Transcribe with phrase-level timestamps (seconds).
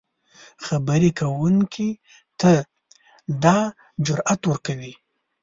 [0.65, 1.89] خبرې کوونکي
[2.39, 2.51] ته
[3.43, 3.57] دا
[4.05, 4.93] جرات ورکوي